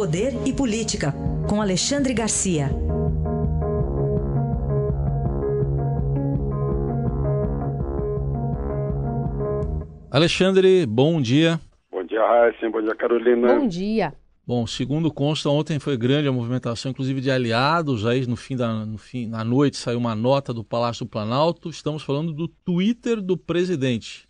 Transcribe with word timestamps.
Poder 0.00 0.32
e 0.48 0.56
Política, 0.56 1.12
com 1.46 1.60
Alexandre 1.60 2.14
Garcia. 2.14 2.70
Alexandre, 10.10 10.86
bom 10.86 11.20
dia. 11.20 11.60
Bom 11.92 12.02
dia, 12.02 12.26
Raíssa. 12.26 12.70
Bom 12.70 12.80
dia, 12.80 12.94
Carolina. 12.94 13.54
Bom 13.54 13.68
dia. 13.68 14.14
Bom, 14.46 14.66
segundo 14.66 15.12
consta, 15.12 15.50
ontem 15.50 15.78
foi 15.78 15.98
grande 15.98 16.26
a 16.28 16.32
movimentação, 16.32 16.92
inclusive 16.92 17.20
de 17.20 17.30
aliados. 17.30 18.06
Aí 18.06 18.26
no 18.26 18.36
fim 18.36 18.56
da 18.56 18.72
no 18.86 18.96
fim, 18.96 19.28
na 19.28 19.44
noite 19.44 19.76
saiu 19.76 19.98
uma 19.98 20.14
nota 20.14 20.54
do 20.54 20.64
Palácio 20.64 21.04
do 21.04 21.10
Planalto. 21.10 21.68
Estamos 21.68 22.02
falando 22.02 22.32
do 22.32 22.48
Twitter 22.48 23.20
do 23.20 23.36
presidente. 23.36 24.26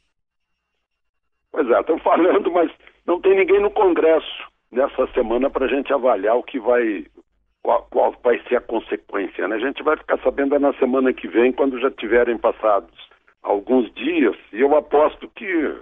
Pois 1.53 1.71
é, 1.71 1.79
estão 1.79 1.97
falando, 2.01 2.51
mas 2.51 2.73
não 3.07 3.21
tem 3.21 3.37
ninguém 3.37 3.63
no 3.63 3.71
Congresso 3.71 4.50
nessa 4.71 5.07
semana 5.13 5.51
para 5.51 5.67
a 5.67 5.69
gente 5.69 5.93
avaliar 5.93 6.37
o 6.37 6.43
que 6.43 6.59
vai, 6.59 7.07
qual, 7.63 7.87
qual, 7.91 8.15
vai 8.23 8.41
ser 8.49 8.57
a 8.57 8.61
consequência. 8.61 9.47
Né? 9.47 9.57
A 9.57 9.59
gente 9.59 9.83
vai 9.83 9.97
ficar 9.97 10.19
sabendo 10.19 10.59
na 10.59 10.73
semana 10.75 11.13
que 11.13 11.29
vem, 11.29 11.53
quando 11.53 11.81
já 11.81 11.91
tiverem 11.91 12.39
passados 12.39 12.91
alguns 13.43 13.93
dias, 13.95 14.37
e 14.53 14.61
eu 14.61 14.77
aposto 14.77 15.29
que 15.29 15.75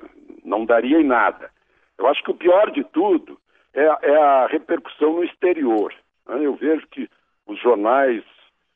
não 0.45 0.65
daria 0.65 1.01
em 1.01 1.05
nada. 1.05 1.51
Eu 1.99 2.07
acho 2.07 2.23
que 2.23 2.31
o 2.31 2.37
pior 2.37 2.71
de 2.71 2.85
tudo 2.85 3.39
é, 3.75 3.85
é 4.03 4.17
a 4.17 4.47
repercussão 4.47 5.15
no 5.15 5.25
exterior. 5.25 5.93
Né? 6.29 6.47
Eu 6.47 6.55
vejo 6.55 6.87
que 6.89 7.09
os 7.47 7.61
jornais 7.61 8.23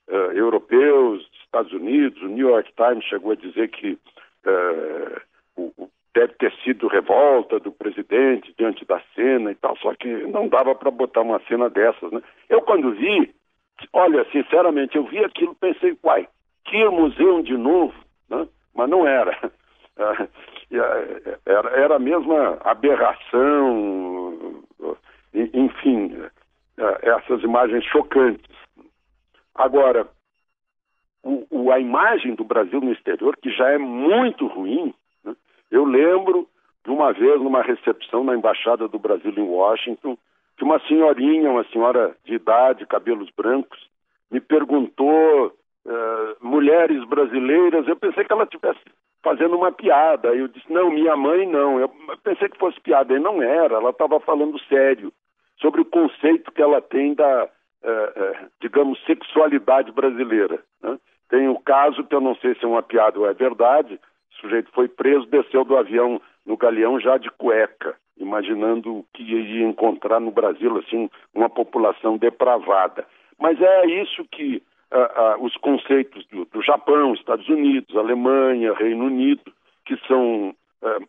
uh, 0.08 0.32
europeus, 0.32 1.28
Estados 1.44 1.72
Unidos, 1.72 2.20
o 2.22 2.28
New 2.28 2.48
York 2.48 2.72
Times 2.74 3.04
chegou 3.04 3.32
a 3.32 3.36
dizer 3.36 3.68
que 3.68 3.92
uh, 4.46 5.20
o, 5.56 5.90
deve 6.14 6.34
ter 6.34 6.52
sido 6.62 6.88
revolta 6.88 7.58
do 7.58 7.72
presidente 7.72 8.54
diante 8.58 8.84
da 8.84 9.00
cena 9.14 9.50
e 9.50 9.54
tal, 9.54 9.76
só 9.78 9.94
que 9.94 10.08
não 10.26 10.48
dava 10.48 10.74
para 10.74 10.90
botar 10.90 11.22
uma 11.22 11.40
cena 11.48 11.70
dessas, 11.70 12.10
né? 12.12 12.22
Eu 12.48 12.60
quando 12.62 12.92
vi, 12.92 13.34
olha, 13.92 14.24
sinceramente, 14.30 14.96
eu 14.96 15.04
vi 15.04 15.24
aquilo 15.24 15.54
pensei, 15.54 15.96
uai, 16.04 16.28
que 16.64 16.84
museu 16.88 17.42
de 17.42 17.56
novo, 17.56 17.94
né? 18.28 18.46
Mas 18.74 18.90
não 18.90 19.06
era. 19.06 19.36
Era, 21.44 21.68
era 21.68 21.96
a 21.96 21.98
mesma 21.98 22.56
aberração, 22.64 24.62
enfim, 25.34 26.16
é, 26.78 27.10
essas 27.10 27.42
imagens 27.42 27.84
chocantes. 27.84 28.50
Agora, 29.54 30.08
o, 31.22 31.70
a 31.70 31.78
imagem 31.78 32.34
do 32.34 32.42
Brasil 32.44 32.80
no 32.80 32.92
exterior, 32.92 33.36
que 33.36 33.50
já 33.50 33.68
é 33.68 33.76
muito 33.76 34.46
ruim, 34.46 34.94
lembro 35.92 36.48
de 36.84 36.90
uma 36.90 37.12
vez 37.12 37.40
numa 37.40 37.62
recepção 37.62 38.24
na 38.24 38.34
Embaixada 38.34 38.88
do 38.88 38.98
Brasil 38.98 39.32
em 39.36 39.42
Washington, 39.42 40.16
que 40.56 40.64
uma 40.64 40.80
senhorinha, 40.80 41.50
uma 41.50 41.64
senhora 41.64 42.16
de 42.24 42.34
idade, 42.34 42.86
cabelos 42.86 43.30
brancos, 43.36 43.78
me 44.30 44.40
perguntou 44.40 45.46
uh, 45.46 46.36
mulheres 46.40 47.04
brasileiras, 47.04 47.86
eu 47.86 47.96
pensei 47.96 48.24
que 48.24 48.32
ela 48.32 48.44
estivesse 48.44 48.80
fazendo 49.22 49.56
uma 49.56 49.70
piada. 49.70 50.34
Eu 50.34 50.48
disse, 50.48 50.70
não, 50.72 50.90
minha 50.90 51.16
mãe 51.16 51.46
não. 51.46 51.78
Eu 51.78 51.90
pensei 52.24 52.48
que 52.48 52.58
fosse 52.58 52.80
piada, 52.80 53.14
e 53.14 53.18
não 53.18 53.42
era, 53.42 53.76
ela 53.76 53.90
estava 53.90 54.18
falando 54.20 54.58
sério 54.64 55.12
sobre 55.60 55.80
o 55.80 55.84
conceito 55.84 56.50
que 56.50 56.60
ela 56.60 56.80
tem 56.80 57.14
da, 57.14 57.48
eh, 57.84 58.12
eh, 58.16 58.46
digamos, 58.60 59.02
sexualidade 59.04 59.92
brasileira. 59.92 60.58
Né? 60.82 60.98
Tem 61.28 61.48
o 61.48 61.58
caso 61.60 62.04
que 62.04 62.14
eu 62.14 62.20
não 62.20 62.34
sei 62.36 62.54
se 62.54 62.64
é 62.64 62.68
uma 62.68 62.82
piada 62.82 63.18
ou 63.18 63.28
é 63.28 63.32
verdade, 63.32 63.98
o 64.32 64.40
sujeito 64.40 64.70
foi 64.72 64.88
preso, 64.88 65.26
desceu 65.26 65.64
do 65.64 65.76
avião 65.76 66.20
no 66.44 66.56
galeão 66.56 66.98
já 66.98 67.16
de 67.16 67.30
cueca, 67.30 67.96
imaginando 68.16 68.98
o 68.98 69.06
que 69.14 69.22
ia 69.22 69.64
encontrar 69.66 70.20
no 70.20 70.30
Brasil, 70.30 70.76
assim, 70.78 71.08
uma 71.34 71.48
população 71.48 72.16
depravada. 72.16 73.06
Mas 73.38 73.60
é 73.60 73.86
isso 73.86 74.24
que 74.30 74.62
uh, 74.92 75.40
uh, 75.40 75.44
os 75.44 75.56
conceitos 75.56 76.26
do, 76.26 76.44
do, 76.46 76.62
Japão, 76.62 77.14
Estados 77.14 77.48
Unidos, 77.48 77.96
Alemanha, 77.96 78.74
Reino 78.74 79.06
Unido, 79.06 79.52
que 79.84 79.96
são 80.06 80.50
uh, 80.50 81.08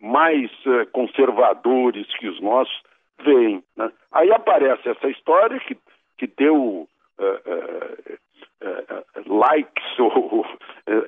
mais 0.00 0.50
conservadores 0.92 2.06
que 2.18 2.28
os 2.28 2.40
nossos, 2.40 2.82
veem. 3.24 3.62
Né? 3.76 3.90
Aí 4.12 4.30
aparece 4.32 4.88
essa 4.88 5.08
história 5.08 5.58
que, 5.60 5.78
que 6.18 6.26
deu 6.26 6.86
likes 9.26 9.98
ou 9.98 10.46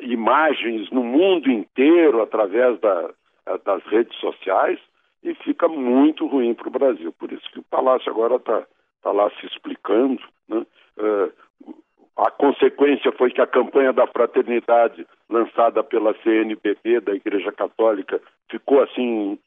imagens 0.00 0.90
no 0.90 1.02
mundo 1.02 1.50
inteiro 1.50 2.22
através 2.22 2.78
da, 2.80 3.10
das 3.64 3.82
redes 3.84 4.16
sociais 4.18 4.78
e 5.22 5.34
fica 5.34 5.68
muito 5.68 6.26
ruim 6.26 6.54
para 6.54 6.68
o 6.68 6.72
Brasil. 6.72 7.12
Por 7.12 7.32
isso 7.32 7.50
que 7.52 7.58
o 7.58 7.64
Palácio 7.64 8.10
agora 8.10 8.36
está 8.36 8.64
tá 9.02 9.12
lá 9.12 9.30
se 9.40 9.46
explicando. 9.46 10.22
Né? 10.48 10.64
A 12.16 12.30
consequência 12.30 13.12
foi 13.12 13.30
que 13.30 13.40
a 13.40 13.46
campanha 13.46 13.92
da 13.92 14.06
fraternidade 14.06 15.06
lançada 15.28 15.82
pela 15.82 16.14
CNBB 16.22 17.00
da 17.00 17.14
Igreja 17.14 17.52
Católica 17.52 18.20
ficou 18.50 18.82
assim 18.82 19.38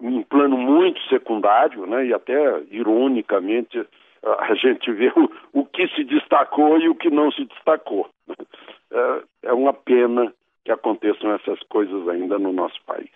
em 0.00 0.22
plano 0.24 0.56
muito 0.58 1.00
secundário, 1.08 1.86
né? 1.86 2.06
E 2.06 2.12
até 2.12 2.60
ironicamente 2.70 3.86
a 4.24 4.54
gente 4.54 4.90
vê 4.92 5.12
o 5.51 5.51
que 5.72 5.88
se 5.88 6.04
destacou 6.04 6.78
e 6.78 6.88
o 6.88 6.94
que 6.94 7.10
não 7.10 7.30
se 7.32 7.44
destacou. 7.44 8.08
É, 8.94 9.22
é 9.44 9.52
uma 9.54 9.72
pena 9.72 10.34
que 10.62 10.70
aconteçam 10.70 11.32
essas 11.32 11.58
coisas 11.70 12.06
ainda 12.08 12.38
no 12.38 12.52
nosso 12.52 12.78
país. 12.84 13.08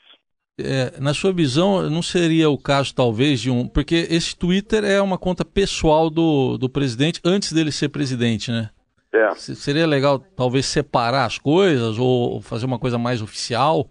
É, 0.58 0.98
na 0.98 1.12
sua 1.12 1.34
visão, 1.34 1.82
não 1.90 2.00
seria 2.00 2.48
o 2.48 2.56
caso, 2.56 2.94
talvez, 2.94 3.40
de 3.40 3.50
um. 3.50 3.68
Porque 3.68 3.94
esse 4.10 4.34
Twitter 4.34 4.84
é 4.84 5.02
uma 5.02 5.18
conta 5.18 5.44
pessoal 5.44 6.08
do, 6.08 6.56
do 6.56 6.66
presidente 6.70 7.20
antes 7.22 7.52
dele 7.52 7.70
ser 7.70 7.90
presidente, 7.90 8.50
né? 8.50 8.70
É. 9.12 9.34
Seria 9.34 9.86
legal, 9.86 10.18
talvez, 10.18 10.64
separar 10.64 11.26
as 11.26 11.38
coisas 11.38 11.98
ou 11.98 12.40
fazer 12.40 12.64
uma 12.64 12.78
coisa 12.78 12.96
mais 12.96 13.20
oficial? 13.20 13.86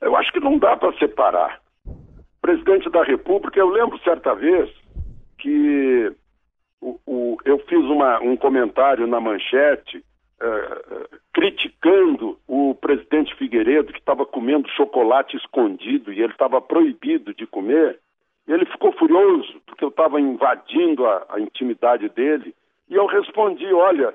Eu 0.00 0.16
acho 0.16 0.32
que 0.32 0.40
não 0.40 0.58
dá 0.58 0.74
para 0.74 0.96
separar. 0.98 1.60
Presidente 2.40 2.88
da 2.90 3.04
República, 3.04 3.58
eu 3.58 3.68
lembro 3.68 3.98
certa 3.98 4.34
vez 4.34 4.70
que 5.38 6.10
o, 6.84 7.00
o, 7.06 7.36
eu 7.46 7.58
fiz 7.60 7.82
uma, 7.86 8.20
um 8.20 8.36
comentário 8.36 9.06
na 9.06 9.18
manchete 9.18 9.98
uh, 9.98 11.18
criticando 11.32 12.38
o 12.46 12.74
presidente 12.74 13.34
Figueiredo, 13.36 13.92
que 13.92 13.98
estava 13.98 14.26
comendo 14.26 14.68
chocolate 14.68 15.34
escondido 15.34 16.12
e 16.12 16.20
ele 16.20 16.32
estava 16.32 16.60
proibido 16.60 17.32
de 17.32 17.46
comer. 17.46 17.98
Ele 18.46 18.66
ficou 18.66 18.92
furioso 18.92 19.62
porque 19.64 19.82
eu 19.82 19.88
estava 19.88 20.20
invadindo 20.20 21.06
a, 21.06 21.26
a 21.30 21.40
intimidade 21.40 22.10
dele. 22.10 22.54
E 22.90 22.94
eu 22.94 23.06
respondi: 23.06 23.64
olha, 23.72 24.14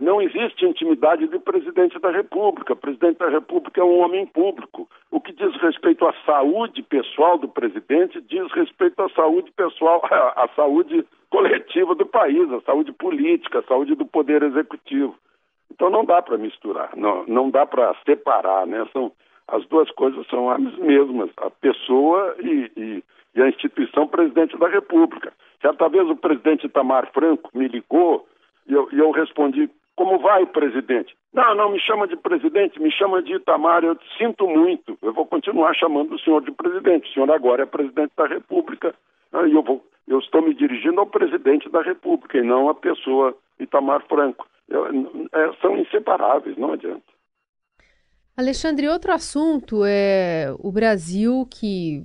não 0.00 0.20
existe 0.20 0.66
intimidade 0.66 1.26
do 1.26 1.40
presidente 1.40 1.98
da 1.98 2.10
República. 2.10 2.74
O 2.74 2.76
presidente 2.76 3.18
da 3.18 3.28
República 3.28 3.80
é 3.80 3.84
um 3.84 4.00
homem 4.00 4.26
público. 4.26 4.88
O 5.10 5.20
que 5.20 5.32
diz 5.32 5.54
respeito 5.56 6.06
à 6.06 6.14
saúde 6.26 6.82
pessoal 6.82 7.38
do 7.38 7.48
presidente 7.48 8.20
diz 8.20 8.50
respeito 8.52 9.00
à 9.00 9.08
saúde 9.10 9.50
pessoal, 9.52 10.02
à 10.10 10.48
saúde 10.54 11.06
coletiva 11.30 11.94
do 11.94 12.06
país, 12.06 12.50
à 12.52 12.60
saúde 12.60 12.92
política, 12.92 13.60
à 13.60 13.62
saúde 13.62 13.94
do 13.94 14.04
poder 14.04 14.42
executivo. 14.42 15.16
Então 15.70 15.90
não 15.90 16.04
dá 16.04 16.22
para 16.22 16.38
misturar, 16.38 16.90
não, 16.96 17.24
não 17.26 17.50
dá 17.50 17.66
para 17.66 17.94
separar, 18.06 18.66
né? 18.66 18.86
São, 18.92 19.10
as 19.48 19.66
duas 19.66 19.90
coisas 19.92 20.26
são 20.28 20.50
as 20.50 20.60
mesmas, 20.78 21.30
a 21.38 21.50
pessoa 21.50 22.36
e, 22.38 22.70
e, 22.76 23.04
e 23.34 23.42
a 23.42 23.48
instituição 23.48 24.06
presidente 24.06 24.56
da 24.56 24.68
República. 24.68 25.32
Certa 25.60 25.88
vez 25.88 26.08
o 26.08 26.16
presidente 26.16 26.66
Itamar 26.66 27.10
Franco 27.12 27.50
me 27.54 27.66
ligou 27.66 28.26
e 28.66 28.72
eu, 28.72 28.88
e 28.92 28.98
eu 28.98 29.10
respondi, 29.10 29.70
como 29.96 30.18
vai, 30.18 30.46
presidente? 30.46 31.14
Não, 31.32 31.54
não 31.54 31.70
me 31.70 31.80
chama 31.80 32.06
de 32.06 32.16
presidente, 32.16 32.80
me 32.80 32.90
chama 32.90 33.22
de 33.22 33.34
Itamar. 33.34 33.84
Eu 33.84 33.98
sinto 34.18 34.46
muito, 34.48 34.98
eu 35.02 35.12
vou 35.12 35.26
continuar 35.26 35.74
chamando 35.74 36.14
o 36.14 36.18
senhor 36.18 36.42
de 36.42 36.52
presidente. 36.52 37.10
O 37.10 37.12
senhor 37.12 37.30
agora 37.30 37.62
é 37.62 37.66
presidente 37.66 38.12
da 38.16 38.26
República. 38.26 38.94
E 39.32 39.52
eu, 39.52 39.62
vou, 39.62 39.84
eu 40.06 40.18
estou 40.18 40.42
me 40.42 40.54
dirigindo 40.54 41.00
ao 41.00 41.06
presidente 41.06 41.68
da 41.68 41.82
República 41.82 42.38
e 42.38 42.42
não 42.42 42.68
à 42.68 42.74
pessoa 42.74 43.36
Itamar 43.58 44.04
Franco. 44.06 44.46
Eu, 44.68 44.86
é, 44.86 45.52
são 45.60 45.76
inseparáveis, 45.76 46.56
não 46.56 46.72
adianta. 46.72 47.02
Alexandre, 48.36 48.88
outro 48.88 49.12
assunto 49.12 49.84
é 49.84 50.52
o 50.58 50.72
Brasil 50.72 51.46
que 51.50 52.02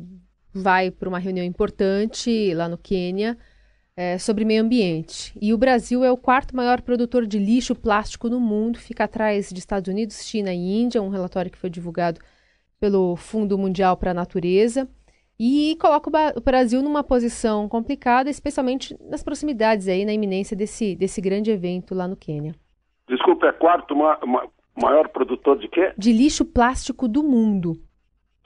vai 0.54 0.92
para 0.92 1.10
uma 1.10 1.20
reunião 1.20 1.46
importante 1.46 2.54
lá 2.54 2.68
no 2.68 2.78
Quênia 2.78 3.38
é, 4.00 4.18
sobre 4.18 4.46
meio 4.46 4.64
ambiente. 4.64 5.38
E 5.42 5.54
o 5.54 5.58
Brasil 5.58 6.06
é 6.06 6.10
o 6.10 6.16
quarto 6.16 6.56
maior 6.56 6.82
produtor 6.82 7.28
de 7.28 7.38
lixo 7.38 7.76
plástico 7.76 8.30
no 8.30 8.40
mundo, 8.40 8.80
fica 8.80 9.04
atrás 9.04 9.50
de 9.50 9.60
Estados 9.60 9.92
Unidos, 9.92 10.26
China 10.26 10.54
e 10.54 10.82
Índia, 10.82 11.02
um 11.02 11.10
relatório 11.10 11.52
que 11.52 11.58
foi 11.58 11.70
divulgado 11.70 12.22
pelo 12.80 13.18
Fundo 13.18 13.58
Mundial 13.58 13.98
para 13.98 14.12
a 14.12 14.14
Natureza. 14.14 14.88
E 15.38 15.76
coloca 15.82 16.10
o 16.38 16.42
Brasil 16.42 16.82
numa 16.82 17.04
posição 17.04 17.68
complicada, 17.68 18.30
especialmente 18.30 18.96
nas 19.02 19.22
proximidades 19.22 19.90
aí, 19.90 20.06
na 20.06 20.14
iminência 20.14 20.56
desse, 20.56 20.96
desse 20.96 21.20
grande 21.20 21.52
evento 21.52 21.94
lá 21.94 22.08
no 22.08 22.16
Quênia. 22.16 22.56
Desculpa, 23.06 23.48
é 23.48 23.52
quarto 23.52 23.94
ma 23.98 24.18
ma 24.26 24.48
maior 24.82 25.10
produtor 25.10 25.60
de 25.60 25.68
quê? 25.68 25.92
De 25.98 26.14
lixo 26.14 26.46
plástico 26.46 27.06
do 27.06 27.22
mundo. 27.22 27.78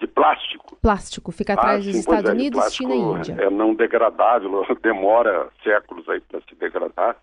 De 0.03 0.07
plástico. 0.07 0.75
Plástico, 0.81 1.31
fica 1.31 1.53
atrás 1.53 1.75
ah, 1.75 1.85
dos 1.85 1.94
sim, 1.94 2.00
Estados 2.00 2.29
é, 2.29 2.33
Unidos, 2.33 2.73
China 2.73 2.94
e 2.94 3.00
Índia. 3.00 3.38
É 3.39 3.50
não 3.50 3.73
degradável, 3.73 4.65
demora 4.83 5.47
séculos 5.63 6.07
aí 6.09 6.19
para 6.19 6.41
se 6.41 6.55
degradar. 6.55 7.15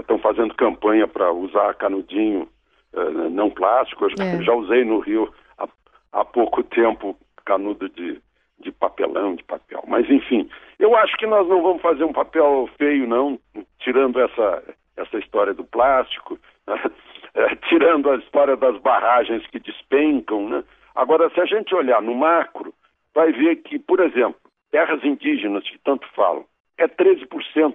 Estão 0.00 0.18
fazendo 0.18 0.54
campanha 0.54 1.06
para 1.06 1.30
usar 1.32 1.74
canudinho 1.74 2.48
uh, 2.94 3.30
não 3.30 3.50
plástico. 3.50 4.04
Eu 4.06 4.10
é. 4.18 4.42
já 4.42 4.52
usei 4.52 4.84
no 4.84 4.98
Rio 4.98 5.32
há, 5.58 5.68
há 6.12 6.24
pouco 6.24 6.62
tempo 6.64 7.16
canudo 7.44 7.88
de, 7.90 8.20
de 8.58 8.72
papelão, 8.72 9.36
de 9.36 9.44
papel. 9.44 9.84
Mas 9.86 10.08
enfim, 10.10 10.48
eu 10.80 10.96
acho 10.96 11.16
que 11.16 11.26
nós 11.26 11.46
não 11.46 11.62
vamos 11.62 11.82
fazer 11.82 12.02
um 12.02 12.12
papel 12.12 12.68
feio, 12.78 13.06
não, 13.06 13.38
tirando 13.78 14.18
essa, 14.18 14.62
essa 14.96 15.18
história 15.18 15.54
do 15.54 15.64
plástico, 15.64 16.38
né? 16.66 16.80
é, 17.34 17.54
tirando 17.68 18.10
a 18.10 18.16
história 18.16 18.56
das 18.56 18.76
barragens 18.80 19.46
que 19.48 19.60
despencam. 19.60 20.48
Né? 20.48 20.64
Agora, 20.94 21.30
se 21.30 21.40
a 21.40 21.44
gente 21.44 21.74
olhar 21.74 22.00
no 22.00 22.14
macro, 22.14 22.72
vai 23.14 23.32
ver 23.32 23.56
que, 23.56 23.78
por 23.78 24.00
exemplo, 24.00 24.40
terras 24.70 25.02
indígenas 25.04 25.64
que 25.68 25.78
tanto 25.78 26.06
falam, 26.14 26.44
é 26.78 26.86
13% 26.86 27.74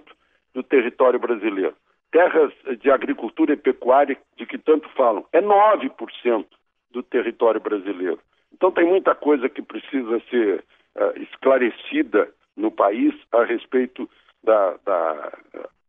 do 0.54 0.62
território 0.62 1.18
brasileiro. 1.18 1.74
Terras 2.10 2.52
de 2.80 2.90
agricultura 2.90 3.52
e 3.52 3.56
pecuária 3.56 4.18
de 4.36 4.46
que 4.46 4.58
tanto 4.58 4.88
falam, 4.90 5.24
é 5.32 5.40
9% 5.40 6.46
do 6.90 7.02
território 7.02 7.60
brasileiro. 7.60 8.18
Então 8.52 8.70
tem 8.70 8.84
muita 8.84 9.14
coisa 9.14 9.48
que 9.48 9.62
precisa 9.62 10.20
ser 10.28 10.64
uh, 10.96 11.22
esclarecida 11.22 12.28
no 12.56 12.70
país 12.70 13.14
a 13.32 13.44
respeito 13.44 14.08
da, 14.42 14.74
da, 14.84 15.32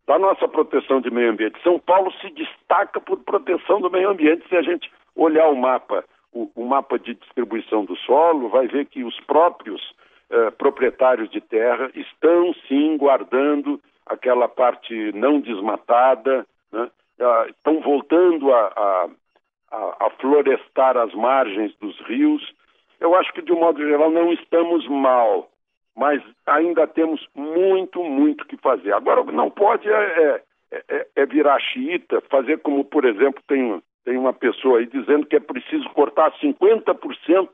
da, 0.07 0.19
nossa 0.19 0.47
proteção 0.47 1.01
de 1.01 1.09
meio 1.09 1.31
ambiente. 1.31 1.61
São 1.63 1.79
Paulo 1.79 2.11
se 2.21 2.29
destaca 2.31 3.01
por 3.01 3.17
proteção 3.19 3.81
do 3.81 3.89
meio 3.89 4.09
ambiente. 4.09 4.47
Se 4.47 4.55
a 4.55 4.61
gente 4.61 4.91
olhar 5.15 5.49
o 5.49 5.55
mapa, 5.55 6.05
o, 6.33 6.49
o 6.55 6.65
mapa 6.65 6.97
de 6.97 7.13
distribuição 7.13 7.85
do 7.85 7.95
solo, 7.97 8.49
vai 8.49 8.67
ver 8.67 8.85
que 8.85 9.03
os 9.03 9.19
próprios 9.21 9.81
uh, 10.29 10.51
proprietários 10.57 11.29
de 11.29 11.41
terra 11.41 11.91
estão 11.93 12.53
sim 12.67 12.97
guardando 12.97 13.79
aquela 14.05 14.47
parte 14.47 15.11
não 15.13 15.39
desmatada, 15.39 16.45
né? 16.71 16.89
uh, 17.19 17.49
estão 17.49 17.81
voltando 17.81 18.53
a, 18.53 18.67
a 18.75 19.09
a, 19.71 20.05
a 20.05 20.09
florestar 20.19 20.97
as 20.97 21.13
margens 21.13 21.73
dos 21.77 21.97
rios. 22.01 22.53
Eu 22.99 23.15
acho 23.15 23.33
que, 23.33 23.41
de 23.41 23.51
um 23.51 23.59
modo 23.59 23.79
geral, 23.79 24.11
não 24.11 24.31
estamos 24.33 24.87
mal, 24.87 25.49
mas 25.95 26.21
ainda 26.45 26.85
temos 26.85 27.25
muito, 27.33 28.03
muito 28.03 28.45
que 28.45 28.57
fazer. 28.57 28.93
Agora, 28.93 29.23
não 29.23 29.49
pode 29.49 29.89
é, 29.89 30.43
é, 30.71 30.83
é, 30.89 31.07
é 31.15 31.25
virar 31.25 31.59
xiita, 31.59 32.21
fazer 32.29 32.59
como, 32.59 32.83
por 32.83 33.05
exemplo, 33.05 33.41
tem, 33.47 33.81
tem 34.03 34.17
uma 34.17 34.33
pessoa 34.33 34.79
aí 34.79 34.85
dizendo 34.85 35.25
que 35.25 35.35
é 35.35 35.39
preciso 35.39 35.87
cortar 35.89 36.31
50% 36.39 37.49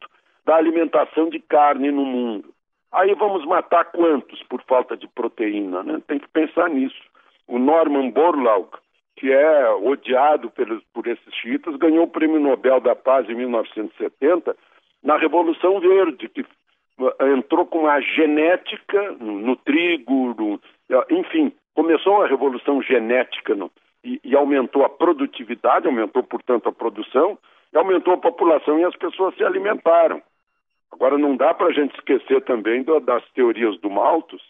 da 0.46 0.56
alimentação 0.56 1.30
de 1.30 1.40
carne 1.40 1.92
no 1.92 2.06
mundo. 2.06 2.54
Aí 2.92 3.14
vamos 3.16 3.46
matar 3.46 3.86
quantos 3.86 4.42
por 4.44 4.62
falta 4.64 4.96
de 4.96 5.08
proteína? 5.08 5.84
Né? 5.84 6.02
Tem 6.08 6.20
que 6.20 6.30
pensar 6.30 6.70
nisso. 6.70 7.00
O 7.48 7.60
Norman 7.60 8.10
Borlaug, 8.12 8.70
que 9.18 9.32
é 9.32 9.70
odiado 9.70 10.50
pelos, 10.52 10.82
por 10.94 11.06
esses 11.06 11.34
xiitas, 11.36 11.76
ganhou 11.76 12.06
o 12.06 12.10
Prêmio 12.10 12.40
Nobel 12.40 12.80
da 12.80 12.96
Paz 12.96 13.30
em 13.30 13.36
1970 13.36 14.56
na 15.04 15.18
Revolução 15.18 15.80
Verde, 15.80 16.30
que 16.30 16.42
eh, 16.42 17.34
entrou 17.34 17.66
com 17.66 17.88
a 17.88 18.00
genética 18.00 19.12
no, 19.20 19.40
no 19.40 19.56
trigo, 19.56 20.34
no, 20.38 20.60
eh, 20.90 21.06
enfim, 21.12 21.52
começou 21.76 22.22
a 22.22 22.28
revolução 22.28 22.82
genética 22.82 23.54
no, 23.54 23.72
e, 24.08 24.22
e, 24.24 24.36
aumentou 24.36 24.86
a 24.86 24.90
produtividade, 24.90 25.86
aumentou, 25.86 26.24
portanto, 26.24 26.70
a 26.70 26.72
produção, 26.72 27.38
e 27.74 27.78
aumentou 27.78 28.14
a 28.14 28.18
população 28.18 28.80
e 28.80 28.86
as 28.86 28.96
pessoas 28.96 29.36
se 29.36 29.44
alimentaram. 29.44 30.22
Agora, 30.92 31.18
não 31.18 31.36
dá 31.36 31.54
para 31.54 31.68
a 31.68 31.74
gente 31.74 31.94
esquecer 31.96 32.42
também 32.44 32.84
do, 32.84 33.00
das 33.02 33.24
teorias 33.32 33.78
do 33.80 33.90
Malthus, 33.90 34.42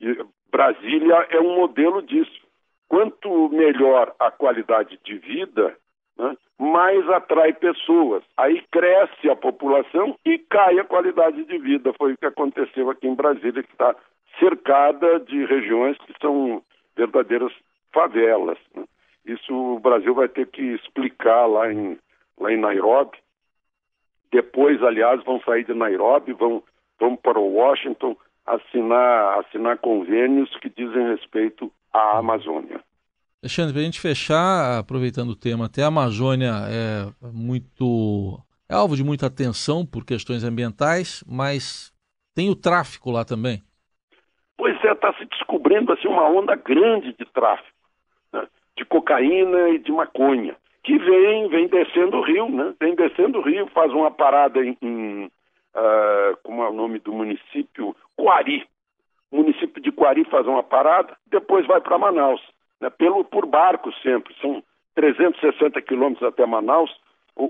e 0.00 0.16
Brasília 0.50 1.26
é 1.30 1.40
um 1.40 1.56
modelo 1.56 2.02
disso 2.02 2.46
quanto 2.88 3.48
melhor 3.50 4.14
a 4.18 4.30
qualidade 4.30 4.98
de 5.04 5.18
vida, 5.18 5.76
né, 6.16 6.36
mais 6.58 7.08
atrai 7.10 7.52
pessoas. 7.52 8.22
Aí 8.36 8.62
cresce 8.70 9.30
a 9.30 9.36
população 9.36 10.16
e 10.24 10.38
cai 10.38 10.78
a 10.78 10.84
qualidade 10.84 11.44
de 11.44 11.58
vida. 11.58 11.92
Foi 11.94 12.12
o 12.12 12.18
que 12.18 12.26
aconteceu 12.26 12.90
aqui 12.90 13.06
em 13.06 13.14
Brasília, 13.14 13.62
que 13.62 13.72
está 13.72 13.94
cercada 14.38 15.20
de 15.20 15.44
regiões 15.44 15.96
que 15.98 16.14
são 16.20 16.62
verdadeiras 16.96 17.52
favelas. 17.92 18.58
Né? 18.74 18.84
Isso 19.28 19.54
o 19.54 19.78
Brasil 19.78 20.14
vai 20.14 20.26
ter 20.26 20.46
que 20.46 20.62
explicar 20.62 21.46
lá 21.46 21.70
em, 21.70 21.98
lá 22.40 22.50
em 22.50 22.58
Nairobi. 22.58 23.18
Depois, 24.32 24.82
aliás, 24.82 25.22
vão 25.24 25.40
sair 25.42 25.64
de 25.64 25.74
Nairobi, 25.74 26.32
vão, 26.32 26.62
vão 26.98 27.14
para 27.14 27.38
Washington 27.38 28.16
assinar, 28.46 29.40
assinar 29.40 29.78
convênios 29.78 30.50
que 30.60 30.70
dizem 30.70 31.08
respeito 31.08 31.70
à 31.92 32.18
Amazônia. 32.18 32.80
Alexandre, 33.42 33.72
para 33.72 33.82
a 33.82 33.84
gente 33.84 34.00
fechar, 34.00 34.78
aproveitando 34.78 35.30
o 35.30 35.36
tema, 35.36 35.66
até 35.66 35.82
a 35.82 35.88
Amazônia 35.88 36.52
é 36.68 37.06
muito. 37.32 38.40
é 38.68 38.74
alvo 38.74 38.96
de 38.96 39.04
muita 39.04 39.26
atenção 39.26 39.86
por 39.86 40.04
questões 40.04 40.42
ambientais, 40.42 41.22
mas 41.28 41.92
tem 42.34 42.48
o 42.50 42.56
tráfico 42.56 43.10
lá 43.10 43.24
também. 43.24 43.62
Pois 44.56 44.76
é, 44.84 44.92
está 44.92 45.12
se 45.14 45.24
descobrindo 45.26 45.92
assim, 45.92 46.08
uma 46.08 46.28
onda 46.28 46.56
grande 46.56 47.12
de 47.12 47.24
tráfico? 47.26 47.77
De 48.78 48.84
cocaína 48.84 49.70
e 49.70 49.78
de 49.78 49.90
maconha, 49.90 50.56
que 50.84 50.96
vem, 50.96 51.48
vem 51.48 51.66
descendo 51.66 52.16
o 52.16 52.22
rio, 52.22 52.48
né? 52.48 52.72
Vem 52.80 52.94
descendo 52.94 53.38
o 53.38 53.42
rio, 53.42 53.66
faz 53.74 53.92
uma 53.92 54.10
parada 54.10 54.64
em, 54.64 54.76
em 54.80 55.24
uh, 55.74 56.36
como 56.44 56.62
é 56.62 56.68
o 56.70 56.72
nome 56.72 57.00
do 57.00 57.12
município? 57.12 57.94
Coari. 58.16 58.64
O 59.30 59.38
município 59.38 59.82
de 59.82 59.92
Coari 59.92 60.24
faz 60.24 60.46
uma 60.46 60.62
parada, 60.62 61.14
depois 61.26 61.66
vai 61.66 61.80
para 61.80 61.98
Manaus 61.98 62.40
né, 62.80 62.88
pelo, 62.88 63.24
por 63.24 63.44
barco 63.44 63.92
sempre. 64.02 64.34
São 64.40 64.62
360 64.94 65.82
quilômetros 65.82 66.26
até 66.26 66.46
Manaus. 66.46 66.90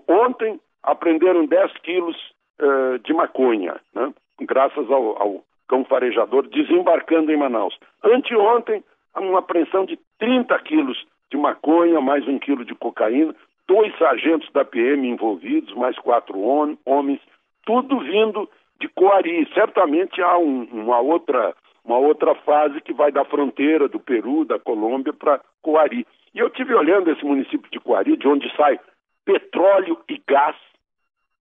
Ontem 0.09 0.59
aprenderam 0.83 1.47
10 1.47 1.73
quilos 1.79 2.17
uh, 2.61 2.99
de 3.01 3.13
maconha, 3.13 3.77
né, 3.95 4.13
graças 4.41 4.91
ao, 4.91 5.23
ao 5.23 5.45
cão 5.69 5.85
farejador 5.85 6.49
desembarcando 6.49 7.31
em 7.31 7.37
Manaus. 7.37 7.79
Anteontem, 8.03 8.83
uma 9.15 9.41
apreensão 9.41 9.85
de 9.85 9.99
30 10.19 10.59
quilos 10.61 11.07
de 11.31 11.37
maconha, 11.37 12.01
mais 12.01 12.27
um 12.27 12.39
quilo 12.39 12.65
de 12.65 12.75
cocaína, 12.75 13.35
dois 13.67 13.97
sargentos 13.99 14.51
da 14.53 14.65
PM 14.65 15.07
envolvidos, 15.09 15.75
mais 15.75 15.99
quatro 15.99 16.39
homens, 16.85 17.21
tudo 17.65 18.01
vindo 18.01 18.49
de 18.81 18.89
Coari. 18.89 19.49
Certamente 19.53 20.23
há 20.23 20.39
um, 20.39 20.65
uma 20.65 21.01
outra 21.01 21.55
uma 21.85 21.99
outra 21.99 22.35
fase 22.35 22.83
que 22.83 22.93
vai 22.93 23.11
da 23.11 23.25
fronteira 23.25 23.89
do 23.89 23.99
Peru, 23.99 24.45
da 24.45 24.59
Colômbia, 24.59 25.13
para 25.13 25.41
Coari. 25.63 26.07
E 26.35 26.39
eu 26.39 26.51
tive 26.51 26.75
olhando 26.75 27.11
esse 27.11 27.25
município 27.25 27.71
de 27.71 27.81
Coari, 27.81 28.15
de 28.17 28.29
onde 28.29 28.55
sai 28.55 28.79
petróleo 29.25 29.99
e 30.07 30.21
gás, 30.29 30.57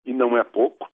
e 0.05 0.13
não 0.13 0.37
é 0.37 0.43
pouco. 0.45 0.89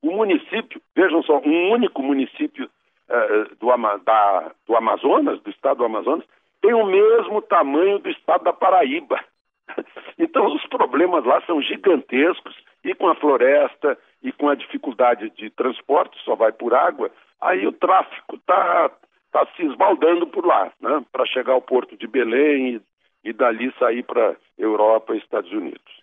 O 0.00 0.12
município, 0.12 0.80
vejam 0.94 1.22
só, 1.24 1.38
um 1.38 1.72
único 1.72 2.02
município 2.02 2.68
uh, 3.08 3.56
do, 3.56 3.98
da, 4.04 4.52
do 4.66 4.76
Amazonas, 4.76 5.40
do 5.42 5.50
estado 5.50 5.78
do 5.78 5.84
Amazonas, 5.84 6.24
tem 6.62 6.72
o 6.72 6.86
mesmo 6.86 7.42
tamanho 7.42 7.98
do 7.98 8.08
estado 8.08 8.44
da 8.44 8.52
Paraíba. 8.52 9.20
Então 10.18 10.54
os 10.54 10.64
problemas 10.66 11.24
lá 11.24 11.42
são 11.46 11.60
gigantescos 11.60 12.54
e 12.84 12.94
com 12.94 13.08
a 13.08 13.14
floresta 13.14 13.98
e 14.22 14.30
com 14.30 14.48
a 14.48 14.54
dificuldade 14.54 15.30
de 15.30 15.50
transporte, 15.50 16.16
só 16.24 16.36
vai 16.36 16.52
por 16.52 16.74
água, 16.74 17.10
aí 17.40 17.66
o 17.66 17.72
tráfico 17.72 18.36
está 18.36 18.90
tá 19.32 19.46
se 19.56 19.64
esbaldando 19.64 20.26
por 20.26 20.46
lá, 20.46 20.70
né, 20.80 21.02
para 21.10 21.26
chegar 21.26 21.54
ao 21.54 21.62
porto 21.62 21.96
de 21.96 22.06
Belém 22.06 22.76
e, 23.24 23.30
e 23.30 23.32
dali 23.32 23.72
sair 23.78 24.04
para 24.04 24.36
Europa 24.56 25.14
e 25.14 25.18
Estados 25.18 25.50
Unidos. 25.50 26.02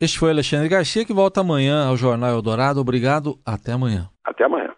Este 0.00 0.18
foi 0.18 0.30
Alexandre 0.30 0.68
Garcia, 0.68 1.04
que 1.04 1.12
volta 1.12 1.40
amanhã 1.40 1.88
ao 1.88 1.96
Jornal 1.96 2.30
Eldorado. 2.30 2.80
Obrigado, 2.80 3.34
até 3.44 3.72
amanhã. 3.72 4.08
Até 4.24 4.44
amanhã. 4.44 4.72